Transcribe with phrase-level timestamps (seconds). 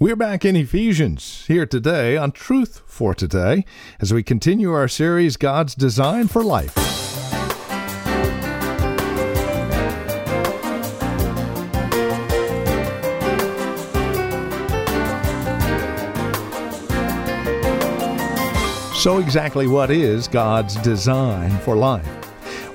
[0.00, 3.64] We're back in Ephesians here today on Truth for Today
[3.98, 6.72] as we continue our series God's Design for Life.
[18.94, 22.27] So, exactly what is God's design for life?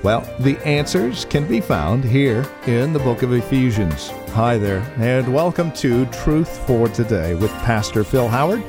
[0.04, 4.10] Well, the answers can be found here in the book of Ephesians.
[4.32, 8.62] Hi there, and welcome to Truth for Today with Pastor Phil Howard,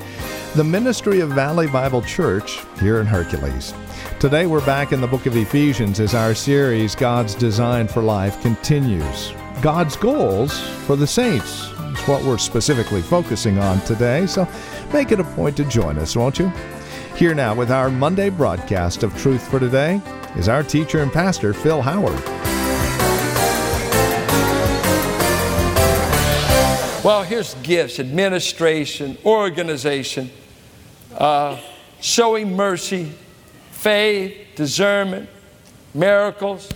[0.55, 3.73] the ministry of Valley Bible Church here in Hercules.
[4.17, 8.41] Today we're back in the book of Ephesians as our series, God's Design for Life,
[8.41, 9.34] continues.
[9.62, 14.48] God's goals for the saints is what we're specifically focusing on today, so
[14.93, 16.49] make it a point to join us, won't you?
[17.17, 20.02] Here now with our Monday broadcast of Truth for Today
[20.38, 22.21] is our teacher and pastor, Phil Howard.
[27.05, 30.31] Well, here's gifts administration, organization,
[31.16, 31.59] uh,
[32.02, 33.12] showing mercy,
[33.71, 35.29] faith, discernment,
[35.93, 36.67] miracles,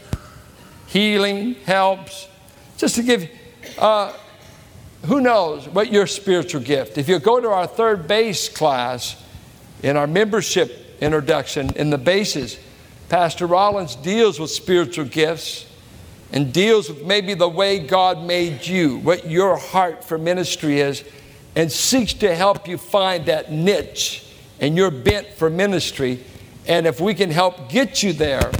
[0.87, 2.27] healing, helps.
[2.77, 3.29] Just to give,
[3.77, 4.13] uh,
[5.05, 6.97] who knows what your spiritual gift.
[6.97, 9.21] If you go to our third base class
[9.81, 12.59] in our membership introduction in the bases,
[13.09, 15.65] Pastor Rollins deals with spiritual gifts
[16.31, 21.03] and deals with maybe the way God made you, what your heart for ministry is,
[21.55, 24.25] and seeks to help you find that niche
[24.59, 26.23] and your bent for ministry.
[26.67, 28.51] And if we can help get you there,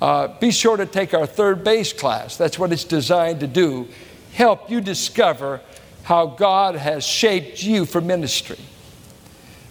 [0.00, 2.36] uh, be sure to take our third base class.
[2.36, 3.88] That's what it's designed to do.
[4.32, 5.60] Help you discover
[6.04, 8.58] how God has shaped you for ministry.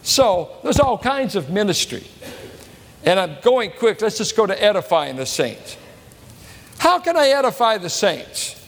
[0.03, 2.03] So, there's all kinds of ministry.
[3.08, 4.02] And I'm going quick.
[4.02, 5.77] Let's just go to edifying the saints.
[6.77, 8.61] How can I edify the saints?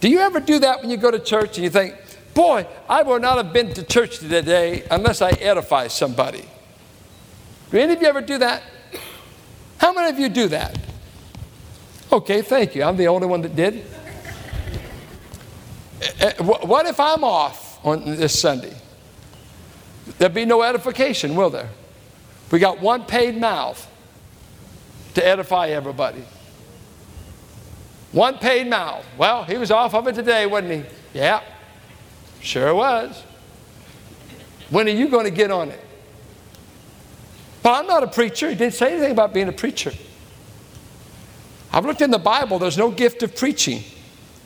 [0.00, 1.94] Do you ever do that when you go to church and you think,
[2.34, 6.48] boy, I would not have been to church today unless I edify somebody?
[7.70, 8.64] Do any of you ever do that?
[9.76, 10.76] How many of you do that?
[12.10, 12.82] Okay, thank you.
[12.82, 13.84] I'm the only one that did.
[16.02, 18.74] Eh, eh, what if I'm off on this Sunday?
[20.18, 21.70] There'll be no edification, will there?
[22.50, 23.86] We got one paid mouth
[25.14, 26.24] to edify everybody.
[28.12, 29.04] One paid mouth.
[29.18, 30.84] Well, he was off of it today, wasn't he?
[31.12, 31.42] Yeah,
[32.40, 33.22] sure was.
[34.70, 35.80] When are you going to get on it?
[37.62, 38.48] Well, I'm not a preacher.
[38.48, 39.92] He didn't say anything about being a preacher.
[41.70, 43.82] I've looked in the Bible, there's no gift of preaching,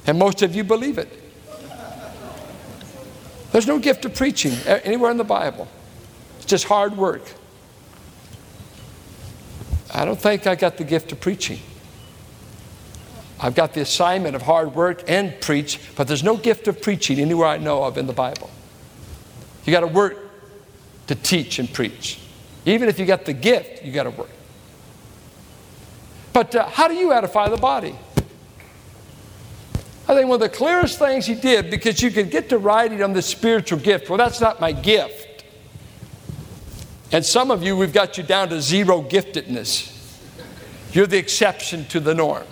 [0.06, 1.08] and most of you believe it.
[3.52, 5.68] There's no gift of preaching anywhere in the Bible,
[6.38, 7.22] it's just hard work.
[9.92, 11.60] I don't think I got the gift of preaching.
[13.38, 17.18] I've got the assignment of hard work and preach, but there's no gift of preaching
[17.18, 18.50] anywhere I know of in the Bible.
[19.64, 20.16] You got to work
[21.08, 22.20] to teach and preach.
[22.64, 24.30] Even if you got the gift, you got to work.
[26.32, 27.96] But uh, how do you edify the body?
[30.08, 33.02] I think one of the clearest things he did, because you can get to writing
[33.02, 34.08] on the spiritual gift.
[34.08, 35.31] Well, that's not my gift.
[37.12, 39.90] And some of you, we've got you down to zero giftedness.
[40.92, 42.44] You're the exception to the norm.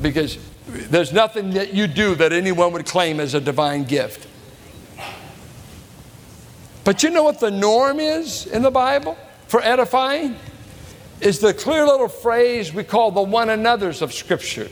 [0.00, 4.28] Because there's nothing that you do that anyone would claim as a divine gift.
[6.84, 9.16] But you know what the norm is in the Bible
[9.48, 10.36] for edifying?
[11.20, 14.68] Is the clear little phrase we call the one another's of Scripture.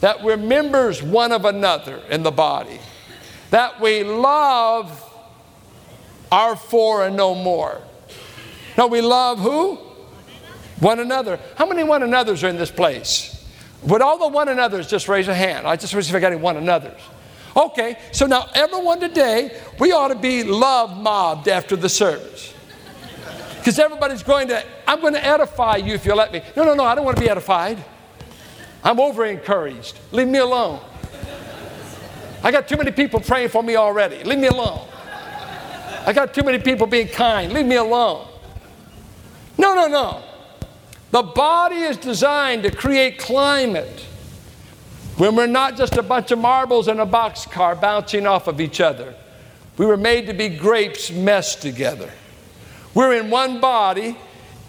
[0.00, 2.80] That we're members one of another in the body.
[3.50, 5.09] That we love
[6.30, 7.80] our four and no more.
[8.76, 9.76] No, we love who?
[10.80, 11.38] One another.
[11.56, 13.36] How many one another's are in this place?
[13.82, 15.66] Would all the one another's just raise a hand?
[15.66, 17.00] I just wish if I got any one another's.
[17.56, 22.54] Okay, so now everyone today, we ought to be love mobbed after the service.
[23.58, 26.42] Because everybody's going to, I'm going to edify you if you let me.
[26.56, 27.82] No, no, no, I don't want to be edified.
[28.82, 29.98] I'm over encouraged.
[30.12, 30.80] Leave me alone.
[32.42, 34.24] I got too many people praying for me already.
[34.24, 34.86] Leave me alone.
[36.06, 37.52] I got too many people being kind.
[37.52, 38.26] Leave me alone.
[39.58, 40.22] No, no, no.
[41.10, 44.06] The body is designed to create climate
[45.16, 48.80] when we're not just a bunch of marbles in a boxcar bouncing off of each
[48.80, 49.14] other.
[49.76, 52.10] We were made to be grapes meshed together.
[52.94, 54.16] We're in one body,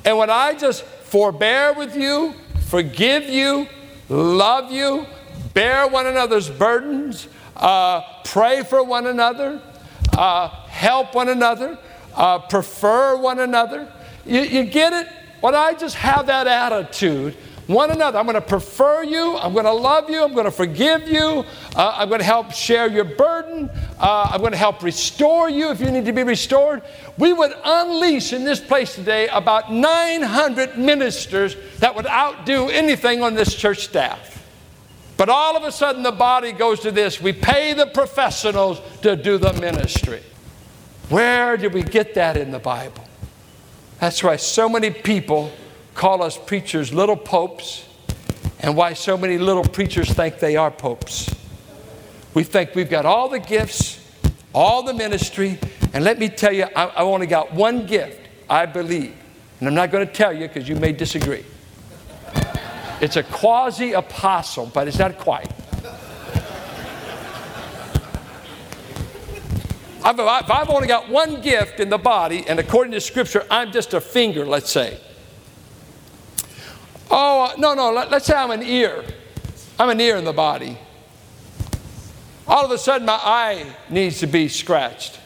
[0.03, 2.33] and when I just forbear with you,
[2.67, 3.67] forgive you,
[4.09, 5.05] love you,
[5.53, 9.61] bear one another's burdens, uh, pray for one another,
[10.17, 11.77] uh, help one another,
[12.15, 13.91] uh, prefer one another.
[14.25, 15.07] You, you get it?
[15.41, 17.35] When I just have that attitude,
[17.71, 18.19] one another.
[18.19, 19.37] I'm going to prefer you.
[19.37, 20.23] I'm going to love you.
[20.23, 21.45] I'm going to forgive you.
[21.75, 23.69] Uh, I'm going to help share your burden.
[23.99, 26.81] Uh, I'm going to help restore you if you need to be restored.
[27.17, 33.35] We would unleash in this place today about 900 ministers that would outdo anything on
[33.35, 34.30] this church staff.
[35.21, 39.15] But all of a sudden, the body goes to this we pay the professionals to
[39.15, 40.23] do the ministry.
[41.09, 43.03] Where did we get that in the Bible?
[44.00, 45.51] That's why so many people
[45.94, 47.85] call us preachers little popes,
[48.62, 51.29] and why so many little preachers think they are popes.
[52.33, 54.03] We think we've got all the gifts,
[54.56, 55.59] all the ministry,
[55.94, 59.15] and let me tell you, I, I only got one gift, I believe.
[59.59, 61.45] And I'm not going to tell you because you may disagree.
[63.01, 65.51] It's a quasi apostle, but it's not quite.
[70.03, 73.94] I've, I've only got one gift in the body, and according to Scripture, I'm just
[73.94, 75.00] a finger, let's say.
[77.09, 79.03] Oh, uh, no, no, let, us say I'm an ear.
[79.80, 80.77] I'm an ear in the body.
[82.48, 85.19] All of a sudden, my eye needs to be scratched.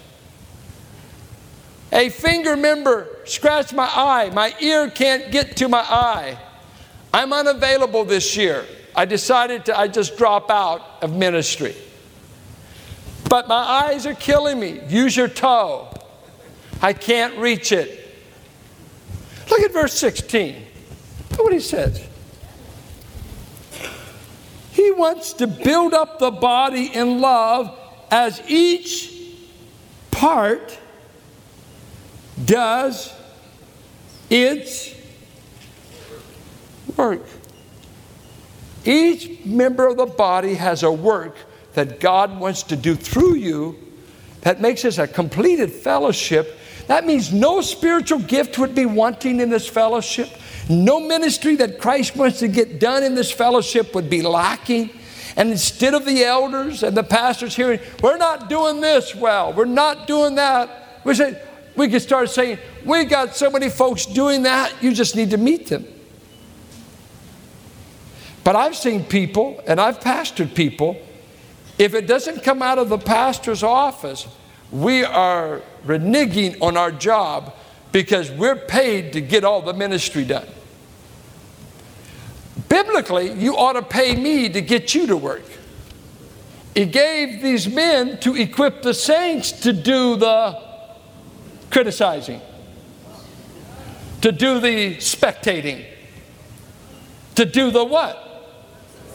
[1.92, 4.30] A finger member scratched my eye.
[4.34, 6.38] My ear can't get to my eye.
[7.16, 8.66] I'm unavailable this year.
[8.94, 11.74] I decided to I just drop out of ministry.
[13.30, 14.82] But my eyes are killing me.
[14.90, 15.88] Use your toe.
[16.82, 18.06] I can't reach it.
[19.50, 20.62] Look at verse 16.
[21.32, 22.06] Look what he says.
[24.74, 27.80] He wants to build up the body in love
[28.12, 29.14] as each
[30.12, 30.78] part
[32.44, 33.14] does
[34.30, 34.94] its
[36.98, 37.22] work.
[38.84, 41.36] Each member of the body has a work
[41.74, 43.78] that God wants to do through you
[44.42, 46.58] that makes us a completed fellowship.
[46.88, 50.30] That means no spiritual gift would be wanting in this fellowship.
[50.70, 54.92] No ministry that Christ wants to get done in this fellowship would be lacking.
[55.36, 59.66] And instead of the elders and the pastors hearing, we're not doing this well, we're
[59.66, 61.42] not doing that, we say,
[61.76, 65.38] we could start saying, we got so many folks doing that, you just need to
[65.38, 65.86] meet them.
[68.46, 71.02] But I've seen people, and I've pastored people,
[71.80, 74.28] if it doesn't come out of the pastor's office,
[74.72, 77.56] we are reneging on our job
[77.92, 80.48] because we're paid to get all the ministry done.
[82.70, 85.46] Biblically, you ought to pay me to get you to work.
[86.76, 90.62] He gave these men to equip the saints to do the
[91.72, 92.42] criticizing,
[94.22, 95.84] to do the spectating,
[97.34, 98.22] to do the what?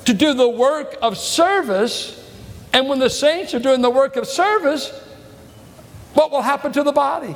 [0.05, 2.17] To do the work of service.
[2.73, 4.91] And when the saints are doing the work of service,
[6.15, 7.35] what will happen to the body?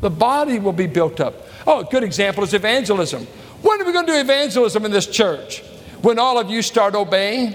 [0.00, 1.34] The body will be built up.
[1.66, 3.26] Oh, a good example is evangelism.
[3.62, 5.62] When are we going to do evangelism in this church?
[6.02, 7.54] When all of you start obeying?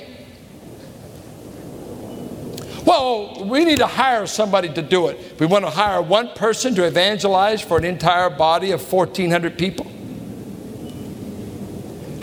[2.86, 5.40] Well, we need to hire somebody to do it.
[5.40, 9.86] We want to hire one person to evangelize for an entire body of 1,400 people.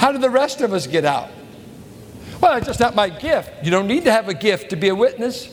[0.00, 1.31] How do the rest of us get out?
[2.46, 3.64] Well, it's just not my gift.
[3.64, 5.52] You don't need to have a gift to be a witness.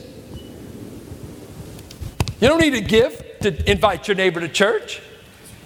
[2.40, 5.02] You don't need a gift to invite your neighbor to church.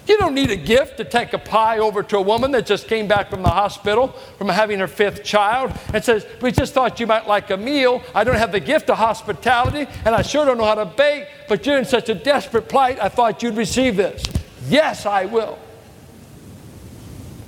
[0.06, 2.88] You don't need a gift to take a pie over to a woman that just
[2.88, 4.08] came back from the hospital
[4.38, 8.02] from having her fifth child and says, We just thought you might like a meal.
[8.14, 11.28] I don't have the gift of hospitality and I sure don't know how to bake,
[11.46, 14.22] but you're in such a desperate plight, I thought you'd receive this.
[14.66, 15.58] Yes, I will.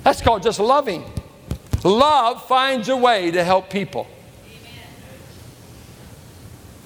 [0.03, 1.03] That's called just loving.
[1.83, 4.07] Love finds a way to help people.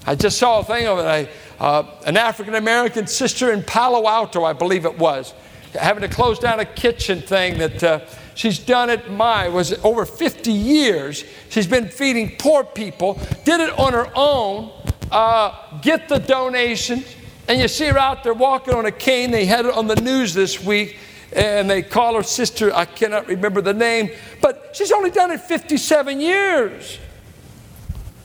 [0.06, 4.44] I just saw a thing of a, uh, an African American sister in Palo Alto,
[4.44, 5.34] I believe it was,
[5.74, 8.00] having to close down a kitchen thing that uh,
[8.34, 11.24] she's done it my was over 50 years.
[11.48, 14.70] She's been feeding poor people, did it on her own,
[15.10, 17.04] uh, get the donations,
[17.48, 19.32] and you see her out there walking on a cane.
[19.32, 20.98] They had it on the news this week
[21.32, 25.40] and they call her sister, I cannot remember the name, but she's only done it
[25.40, 26.98] 57 years.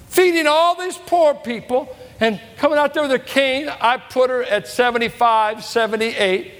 [0.09, 3.69] Feeding all these poor people and coming out there with a cane.
[3.69, 6.51] I put her at 75, 78.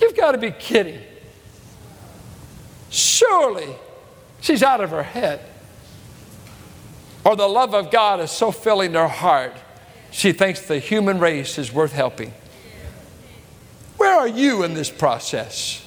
[0.00, 1.00] You've got to be kidding.
[2.90, 3.68] Surely
[4.40, 5.40] she's out of her head.
[7.24, 9.52] Or the love of God is so filling her heart,
[10.10, 12.32] she thinks the human race is worth helping.
[14.00, 15.84] Where are you in this process?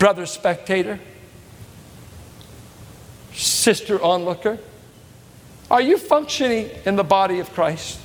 [0.00, 0.98] Brother spectator?
[3.32, 4.58] Sister onlooker?
[5.70, 8.00] Are you functioning in the body of Christ?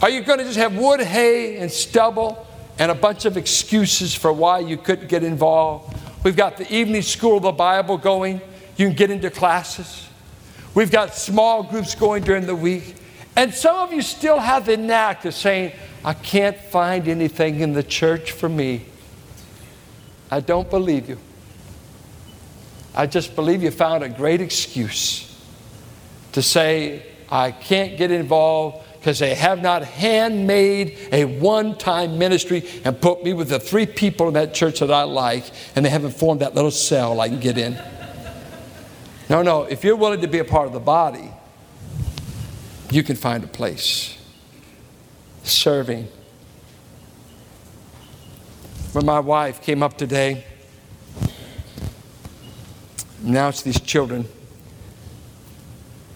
[0.00, 2.46] Are you going to just have wood, hay, and stubble
[2.78, 5.94] and a bunch of excuses for why you couldn't get involved.
[6.24, 8.40] We've got the evening school of the Bible going.
[8.78, 10.08] You can get into classes.
[10.74, 12.96] We've got small groups going during the week.
[13.36, 17.74] And some of you still have the knack of saying, I can't find anything in
[17.74, 18.86] the church for me.
[20.30, 21.18] I don't believe you.
[22.94, 25.38] I just believe you found a great excuse
[26.32, 32.64] to say, I can't get involved because they have not handmade a one time ministry
[32.84, 35.44] and put me with the three people in that church that I like,
[35.76, 37.78] and they haven't formed that little cell I can get in.
[39.28, 41.30] No, no, if you're willing to be a part of the body,
[42.90, 44.16] you can find a place.
[45.42, 46.08] Serving.
[48.92, 50.44] When my wife came up today,
[53.24, 54.26] announced these children,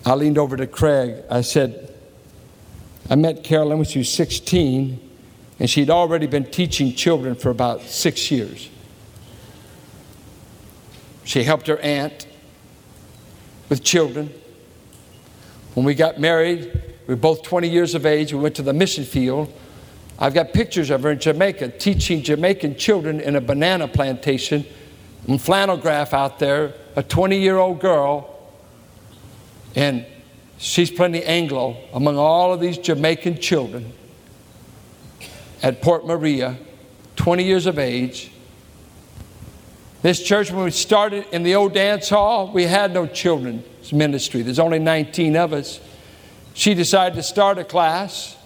[0.07, 1.23] I leaned over to Craig.
[1.31, 1.95] I said,
[3.09, 5.11] I met Carolyn when she was 16,
[5.59, 8.71] and she'd already been teaching children for about six years.
[11.25, 12.27] She helped her aunt
[13.69, 14.33] with children.
[15.75, 16.73] When we got married,
[17.07, 18.33] we were both 20 years of age.
[18.33, 19.53] We went to the mission field.
[20.19, 24.65] I've got pictures of her in Jamaica teaching Jamaican children in a banana plantation
[25.27, 28.37] and flannel graph out there, a 20 year old girl.
[29.75, 30.05] And
[30.63, 33.95] She's plenty Anglo among all of these Jamaican children
[35.63, 36.59] at Port Maria,
[37.17, 38.31] 20 years of age.
[40.03, 44.41] This church, when we started in the old dance hall, we had no children's ministry.
[44.41, 45.79] There's only 19 of us.
[46.55, 48.37] She decided to start a class.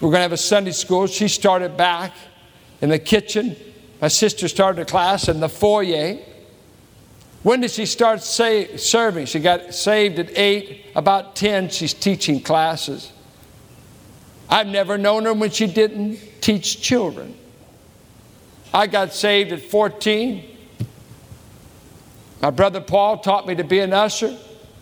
[0.00, 1.06] We're going to have a Sunday school.
[1.06, 2.12] She started back
[2.80, 3.56] in the kitchen.
[4.00, 6.18] My sister started a class in the foyer.
[7.44, 9.26] When did she start say, serving?
[9.26, 10.86] She got saved at eight.
[10.96, 13.12] About 10, she's teaching classes.
[14.48, 17.36] I've never known her when she didn't teach children.
[18.72, 20.56] I got saved at 14.
[22.42, 24.36] My brother Paul taught me to be an usher,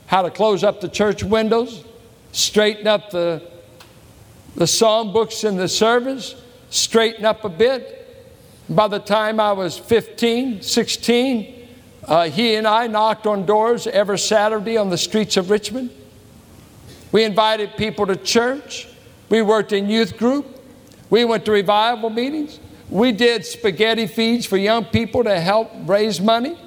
[0.07, 1.85] how to close up the church windows,
[2.33, 3.43] straighten up the,
[4.57, 6.35] the psalm books in the service,
[6.71, 8.01] straighten up a bit.
[8.69, 11.69] By the time I was 15, 16,
[12.07, 15.91] uh, he and I knocked on doors every Saturday on the streets of Richmond.
[17.13, 18.89] We invited people to church.
[19.29, 20.47] We worked in youth group.
[21.11, 22.59] We went to revival meetings.
[22.89, 26.59] We did spaghetti feeds for young people to help raise money.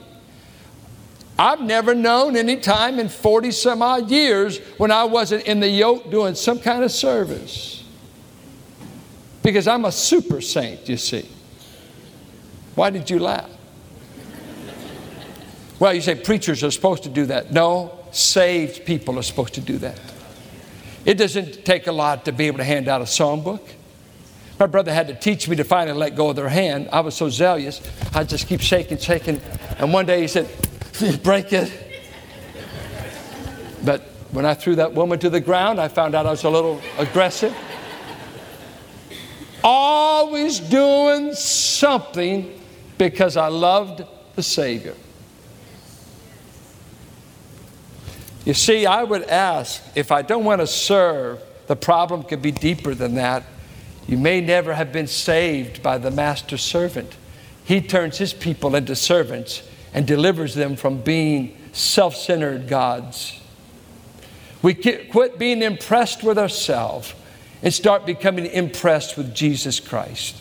[1.39, 5.69] I've never known any time in 40 some odd years when I wasn't in the
[5.69, 7.83] yoke doing some kind of service.
[9.43, 11.29] Because I'm a super saint, you see.
[12.73, 13.49] Why did you laugh?
[15.79, 17.51] Well, you say preachers are supposed to do that.
[17.51, 19.99] No, saved people are supposed to do that.
[21.05, 23.61] It doesn't take a lot to be able to hand out a songbook.
[24.59, 26.89] My brother had to teach me to finally let go of their hand.
[26.91, 27.81] I was so zealous,
[28.13, 29.39] I just keep shaking, shaking.
[29.77, 30.49] And one day he said,
[31.23, 31.71] Break it.
[33.85, 36.49] But when I threw that woman to the ground, I found out I was a
[36.49, 37.55] little aggressive.
[39.63, 42.59] Always doing something
[42.97, 44.03] because I loved
[44.35, 44.95] the Savior.
[48.45, 52.51] You see, I would ask if I don't want to serve, the problem could be
[52.51, 53.43] deeper than that.
[54.07, 57.15] You may never have been saved by the master servant.
[57.65, 59.61] He turns his people into servants
[59.93, 63.39] and delivers them from being self centered gods.
[64.61, 67.13] We quit being impressed with ourselves
[67.61, 70.37] and start becoming impressed with Jesus Christ.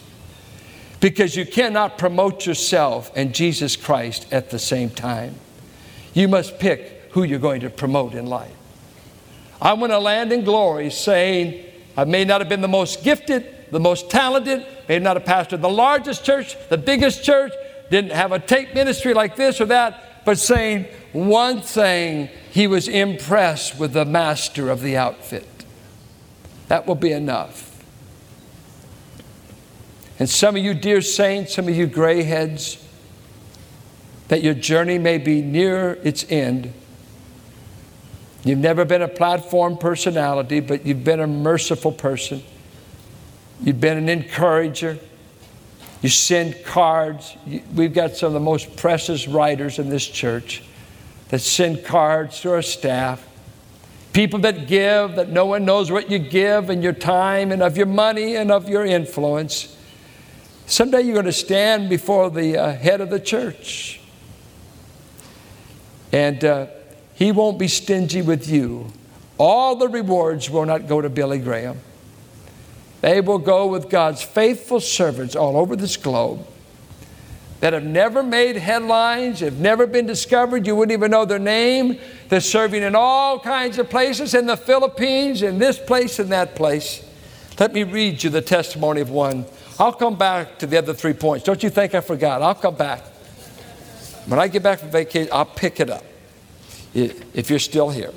[1.01, 5.35] Because you cannot promote yourself and Jesus Christ at the same time.
[6.15, 8.55] You must pick who you're going to promote in life.
[9.61, 11.65] I want to land in glory saying,
[11.97, 15.61] I may not have been the most gifted, the most talented, may not have pastored
[15.61, 17.53] the largest church, the biggest church,
[17.91, 22.89] didn't have a tape ministry like this or that, but saying one thing, he was
[22.89, 25.47] impressed with the master of the outfit.
[26.69, 27.73] That will be enough.
[30.19, 32.83] And some of you, dear saints, some of you gray heads,
[34.29, 36.73] that your journey may be near its end
[38.47, 42.45] You've never been a platform personality, but you've been a merciful person.
[43.61, 45.01] You've been an encourager.
[46.01, 47.37] You send cards.
[47.75, 50.63] We've got some of the most precious writers in this church
[51.31, 53.27] that send cards to our staff.
[54.13, 57.77] People that give, that no one knows what you give and your time and of
[57.77, 59.77] your money and of your influence.
[60.67, 64.01] Someday you're going to stand before the uh, head of the church.
[66.13, 66.67] And uh,
[67.17, 68.93] he won't be stingy with you.
[69.39, 71.81] All the rewards will not go to Billy Graham.
[73.01, 76.47] They will go with God's faithful servants all over this globe
[77.61, 80.67] that have never made headlines, have never been discovered.
[80.67, 81.99] You wouldn't even know their name.
[82.29, 86.55] They're serving in all kinds of places in the Philippines, in this place, and that
[86.55, 87.03] place.
[87.59, 89.47] Let me read you the testimony of one.
[89.79, 91.47] I'll come back to the other three points.
[91.47, 92.43] Don't you think I forgot?
[92.43, 93.01] I'll come back.
[94.27, 96.05] When I get back from vacation, I'll pick it up
[96.97, 98.13] if you're still here.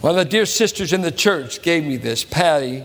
[0.00, 2.84] One of the dear sisters in the church gave me this, Patty.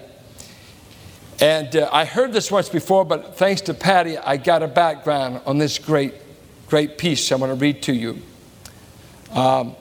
[1.42, 5.42] And uh, I heard this once before, but thanks to Patty, I got a background
[5.46, 6.14] on this great,
[6.68, 8.22] great piece I'm going to read to you.
[9.32, 9.76] Um,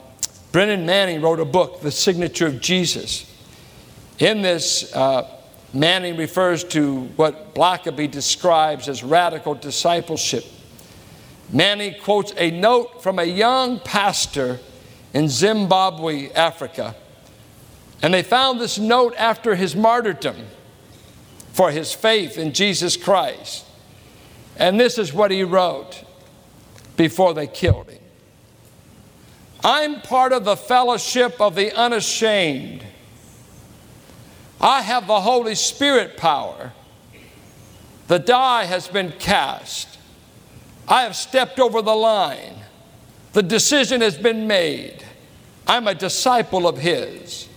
[0.51, 3.31] Brennan Manning wrote a book, The Signature of Jesus.
[4.19, 5.29] In this, uh,
[5.73, 10.45] Manning refers to what Blackaby describes as radical discipleship.
[11.51, 14.59] Manning quotes a note from a young pastor
[15.13, 16.95] in Zimbabwe, Africa.
[18.01, 20.47] And they found this note after his martyrdom
[21.53, 23.65] for his faith in Jesus Christ.
[24.57, 26.03] And this is what he wrote
[26.97, 28.01] before they killed him
[29.63, 32.85] I'm part of the fellowship of the unashamed.
[34.61, 36.71] I have the Holy Spirit power.
[38.07, 39.94] The die has been cast.
[40.87, 42.55] I have stepped over the line.
[43.33, 45.03] The decision has been made.
[45.67, 47.49] I'm a disciple of His.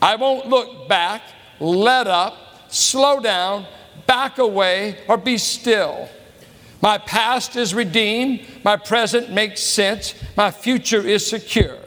[0.00, 1.22] I won't look back,
[1.60, 2.36] let up,
[2.68, 3.66] slow down,
[4.06, 6.08] back away, or be still.
[6.80, 11.78] My past is redeemed, my present makes sense, my future is secure.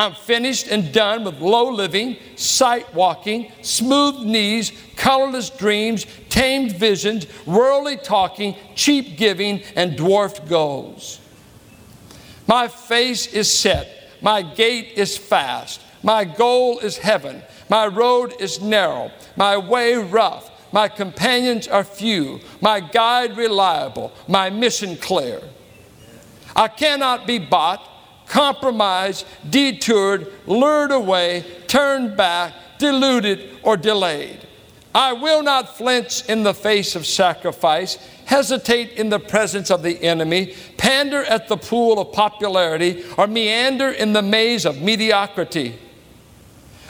[0.00, 7.26] I'm finished and done with low living, sight walking, smooth knees, colorless dreams, tamed visions,
[7.44, 11.20] worldly talking, cheap giving, and dwarfed goals.
[12.46, 18.58] My face is set, my gait is fast, my goal is heaven, my road is
[18.58, 25.42] narrow, my way rough, my companions are few, my guide reliable, my mission clear.
[26.56, 27.86] I cannot be bought,
[28.30, 34.46] compromised, detoured, lured away, turned back, deluded, or delayed.
[34.94, 40.00] I will not flinch in the face of sacrifice, hesitate in the presence of the
[40.02, 45.78] enemy, pander at the pool of popularity, or meander in the maze of mediocrity.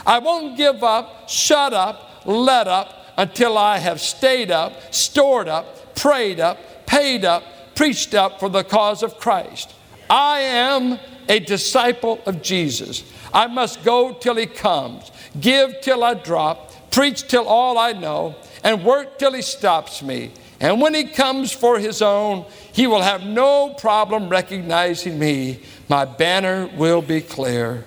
[0.07, 5.95] I won't give up, shut up, let up until I have stayed up, stored up,
[5.95, 9.75] prayed up, paid up, preached up for the cause of Christ.
[10.09, 10.99] I am
[11.31, 13.05] a disciple of Jesus.
[13.33, 18.35] I must go till he comes, give till I drop, preach till all I know,
[18.65, 20.33] and work till he stops me.
[20.59, 25.61] And when he comes for his own, he will have no problem recognizing me.
[25.89, 27.85] My banner will be clear.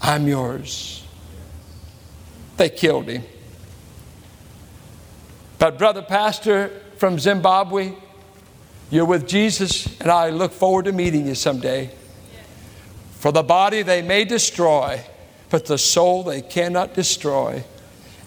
[0.00, 1.04] I'm yours.
[2.56, 3.24] They killed him.
[5.58, 7.94] But, Brother Pastor from Zimbabwe,
[8.90, 11.90] you're with Jesus, and I look forward to meeting you someday.
[13.18, 15.02] For the body they may destroy,
[15.50, 17.64] but the soul they cannot destroy.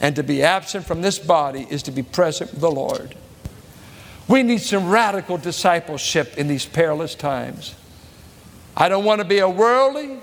[0.01, 3.15] And to be absent from this body is to be present with the Lord.
[4.27, 7.75] We need some radical discipleship in these perilous times.
[8.77, 10.19] I don't want to be a worldly,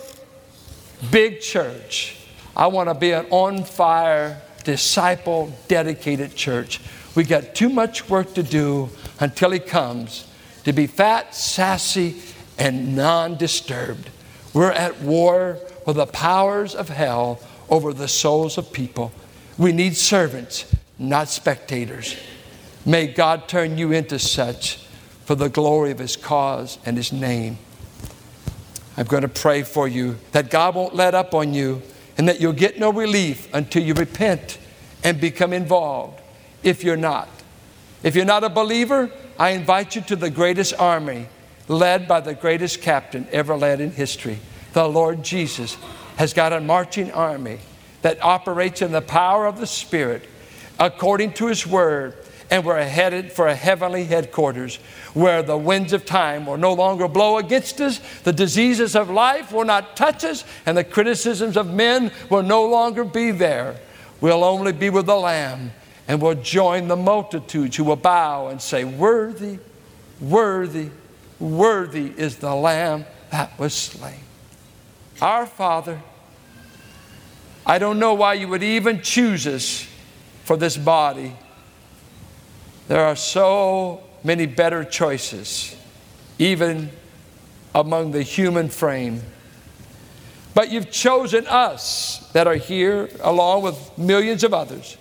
[1.11, 2.16] big church.
[2.57, 6.81] I want to be an on fire, disciple, dedicated church.
[7.14, 8.88] We got too much work to do
[9.20, 10.26] until He comes
[10.64, 12.16] to be fat, sassy,
[12.59, 14.11] and non disturbed.
[14.57, 19.12] We're at war with the powers of hell over the souls of people.
[19.59, 22.16] We need servants, not spectators.
[22.87, 24.79] May God turn you into such
[25.27, 27.59] for the glory of His cause and His name.
[28.97, 31.83] I'm going to pray for you that God won't let up on you
[32.16, 34.57] and that you'll get no relief until you repent
[35.05, 36.19] and become involved
[36.62, 37.29] if you're not.
[38.03, 41.29] If you're not a believer, I invite you to the greatest army
[41.68, 44.38] led by the greatest captain ever led in history.
[44.72, 45.76] The Lord Jesus
[46.16, 47.59] has got a marching army
[48.02, 50.29] that operates in the power of the Spirit
[50.79, 52.14] according to His Word
[52.50, 54.76] and we're headed for a heavenly headquarters
[55.14, 59.52] where the winds of time will no longer blow against us, the diseases of life
[59.52, 63.76] will not touch us, and the criticisms of men will no longer be there.
[64.20, 65.72] We'll only be with the Lamb,
[66.07, 69.59] and we'll join the multitudes who will bow and say, Worthy,
[70.20, 70.90] worthy,
[71.38, 74.20] worthy is the Lamb that was slain.
[75.20, 76.01] Our Father,
[77.64, 79.87] I don't know why you would even choose us
[80.44, 81.35] for this body
[82.88, 85.75] there are so many better choices,
[86.38, 86.90] even
[87.75, 89.22] among the human frame.
[90.55, 94.96] But you've chosen us that are here, along with millions of others,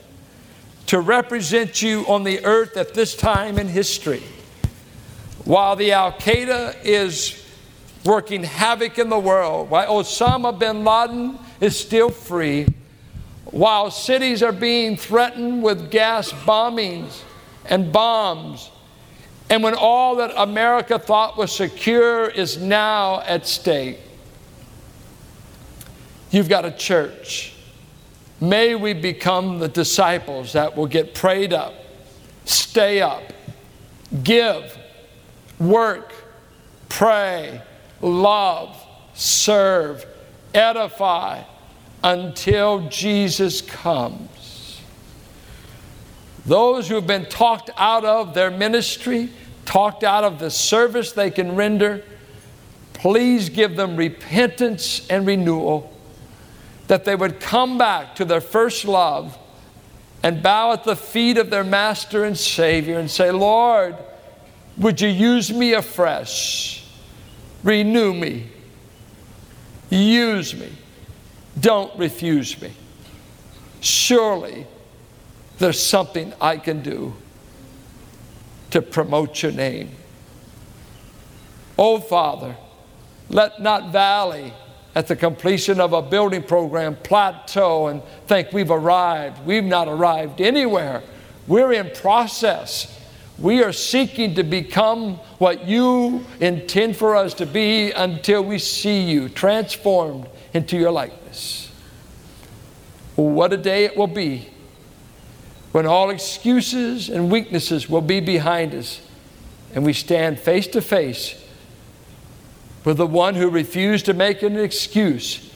[0.87, 4.23] to represent you on the earth at this time in history.
[5.45, 7.43] While the Al Qaeda is
[8.03, 12.67] working havoc in the world, while Osama bin Laden is still free,
[13.45, 17.21] while cities are being threatened with gas bombings
[17.65, 18.71] and bombs,
[19.49, 23.99] and when all that America thought was secure is now at stake.
[26.31, 27.53] You've got a church.
[28.41, 31.73] May we become the disciples that will get prayed up,
[32.45, 33.31] stay up,
[34.23, 34.77] give,
[35.59, 36.13] work,
[36.89, 37.61] pray,
[38.01, 38.81] love,
[39.13, 40.05] serve,
[40.53, 41.43] edify
[42.03, 44.81] until Jesus comes.
[46.45, 49.29] Those who have been talked out of their ministry,
[49.65, 52.03] talked out of the service they can render,
[52.93, 55.91] please give them repentance and renewal,
[56.87, 59.37] that they would come back to their first love
[60.21, 63.95] and bow at the feet of their Master and Savior and say, Lord,
[64.77, 66.85] would you use me afresh?
[67.63, 68.49] Renew me.
[69.89, 70.71] Use me.
[71.59, 72.71] Don't refuse me.
[73.81, 74.67] Surely
[75.57, 77.13] there's something I can do
[78.71, 79.91] to promote your name.
[81.77, 82.55] Oh, Father,
[83.29, 84.53] let not Valley,
[84.95, 89.45] at the completion of a building program, plateau and think we've arrived.
[89.45, 91.03] We've not arrived anywhere.
[91.47, 92.97] We're in process.
[93.37, 99.01] We are seeking to become what you intend for us to be until we see
[99.01, 101.69] you transformed into your likeness.
[103.15, 104.49] What a day it will be
[105.73, 109.01] when all excuses and weaknesses will be behind us
[109.73, 111.41] and we stand face to face
[112.85, 115.51] with the one who refused to make an excuse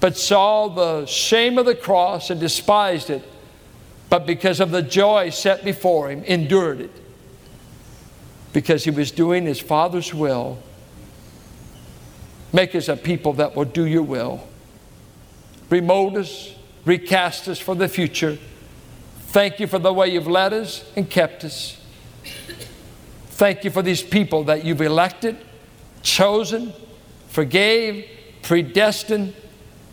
[0.00, 3.26] but saw the shame of the cross and despised it
[4.10, 6.90] but because of the joy set before him, endured it.
[8.52, 10.58] Because he was doing his Father's will.
[12.52, 14.46] Make us a people that will do your will.
[15.70, 16.52] Remold us,
[16.84, 18.36] recast us for the future.
[19.28, 21.80] Thank you for the way you've led us and kept us.
[23.28, 25.36] Thank you for these people that you've elected,
[26.02, 26.72] chosen,
[27.28, 28.06] forgave,
[28.42, 29.34] predestined,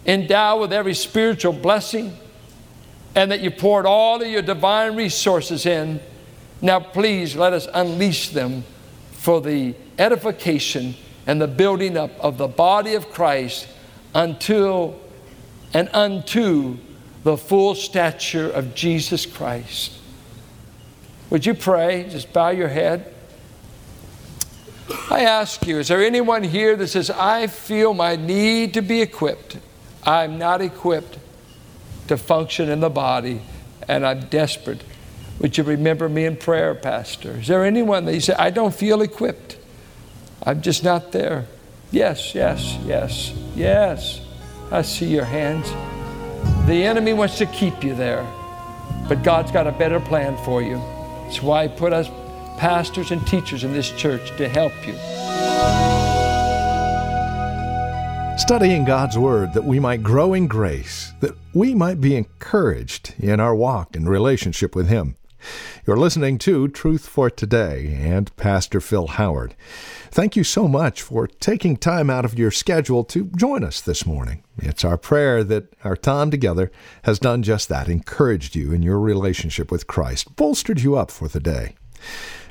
[0.07, 2.17] endowed with every spiritual blessing
[3.15, 5.99] and that you poured all of your divine resources in.
[6.61, 8.63] Now, please let us unleash them
[9.11, 13.67] for the edification and the building up of the body of Christ
[14.13, 14.99] until
[15.73, 16.77] and unto
[17.23, 19.93] the full stature of Jesus Christ.
[21.29, 22.07] Would you pray?
[22.09, 23.13] Just bow your head.
[25.11, 29.01] I ask you, is there anyone here that says, I feel my need to be
[29.01, 29.57] equipped?
[30.03, 31.19] I'm not equipped
[32.07, 33.41] to function in the body,
[33.87, 34.83] and I'm desperate.
[35.39, 37.31] Would you remember me in prayer, Pastor?
[37.39, 39.57] Is there anyone that you say, I don't feel equipped?
[40.43, 41.45] I'm just not there.
[41.91, 44.21] Yes, yes, yes, yes.
[44.71, 45.69] I see your hands.
[46.67, 48.25] The enemy wants to keep you there,
[49.07, 50.77] but God's got a better plan for you.
[51.23, 52.09] That's why He put us
[52.57, 55.96] pastors and teachers in this church to help you
[58.37, 63.39] studying God's Word that we might grow in grace, that we might be encouraged in
[63.39, 65.15] our walk and relationship with Him.
[65.87, 69.55] You're listening to Truth for Today and Pastor Phil Howard.
[70.11, 74.05] Thank you so much for taking time out of your schedule to join us this
[74.05, 74.43] morning.
[74.57, 76.71] It's our prayer that our time together
[77.05, 81.27] has done just that, encouraged you in your relationship with Christ, bolstered you up for
[81.27, 81.75] the day.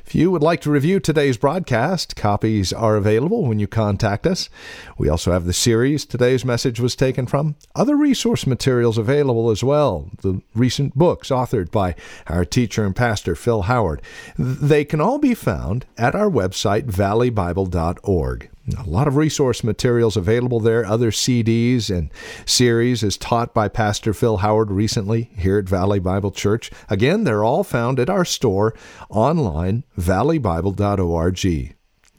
[0.07, 4.49] If you would like to review today's broadcast, copies are available when you contact us.
[4.97, 9.65] We also have the series today's message was taken from, other resource materials available as
[9.65, 11.93] well, the recent books authored by
[12.27, 14.01] our teacher and pastor Phil Howard.
[14.39, 18.49] They can all be found at our website, valleybible.org.
[18.75, 22.11] A lot of resource materials available there, other CDs and
[22.45, 26.69] series as taught by Pastor Phil Howard recently here at Valley Bible Church.
[26.89, 28.75] Again, they're all found at our store
[29.09, 31.45] online, valleybible.org.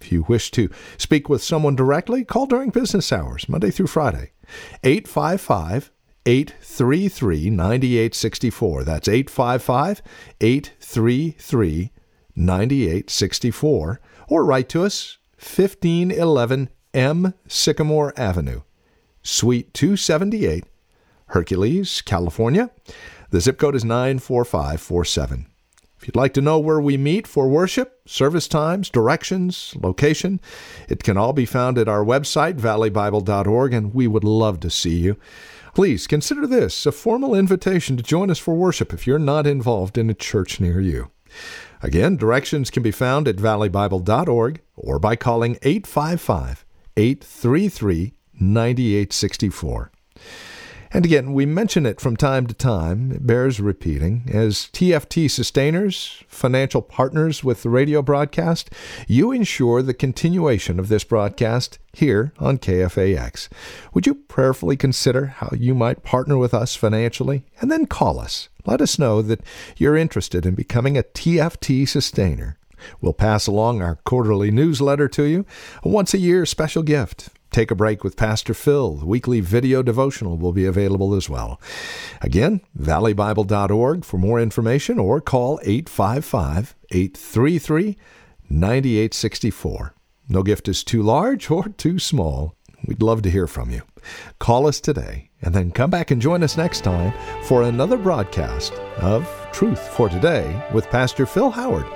[0.00, 4.30] If you wish to speak with someone directly, call during business hours, Monday through Friday.
[4.82, 5.90] 855
[6.24, 8.84] 833 9864.
[8.84, 10.02] That's 855
[10.40, 11.92] 833
[12.34, 14.00] 9864.
[14.28, 18.62] Or write to us 1511 M Sycamore Avenue,
[19.22, 20.64] Suite 278,
[21.26, 22.70] Hercules, California.
[23.30, 25.46] The zip code is 94547.
[26.00, 30.40] If you'd like to know where we meet for worship, service times, directions, location,
[30.88, 34.96] it can all be found at our website, valleybible.org, and we would love to see
[34.98, 35.16] you.
[35.74, 39.98] Please consider this a formal invitation to join us for worship if you're not involved
[39.98, 41.10] in a church near you.
[41.82, 46.64] Again, directions can be found at valleybible.org or by calling 855
[46.96, 49.92] 833 9864.
[50.90, 53.12] And again, we mention it from time to time.
[53.12, 54.24] It bears repeating.
[54.32, 58.70] As TFT sustainers, financial partners with the radio broadcast,
[59.06, 63.48] you ensure the continuation of this broadcast here on KFAX.
[63.92, 67.44] Would you prayerfully consider how you might partner with us financially?
[67.60, 68.48] And then call us.
[68.64, 69.40] Let us know that
[69.76, 72.56] you're interested in becoming a TFT sustainer.
[73.00, 75.44] We'll pass along our quarterly newsletter to you,
[75.82, 77.30] a once a year special gift.
[77.50, 78.94] Take a break with Pastor Phil.
[78.94, 81.60] The weekly video devotional will be available as well.
[82.20, 87.96] Again, valleybible.org for more information or call 855 833
[88.50, 89.94] 9864.
[90.28, 92.54] No gift is too large or too small.
[92.84, 93.82] We'd love to hear from you.
[94.38, 97.12] Call us today and then come back and join us next time
[97.44, 101.86] for another broadcast of Truth for Today with Pastor Phil Howard